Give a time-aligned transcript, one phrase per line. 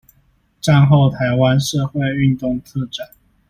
[0.63, 3.07] 戰後臺灣社會運動特展